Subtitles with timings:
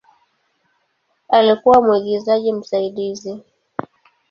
[1.29, 3.43] Alikuwa mwigizaji msaidizi.